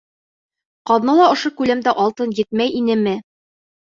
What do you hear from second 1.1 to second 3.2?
ошо күләмдә алтын етмәй инеме?